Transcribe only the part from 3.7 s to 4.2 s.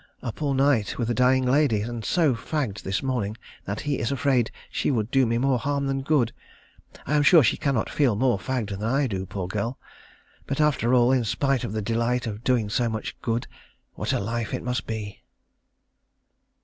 he is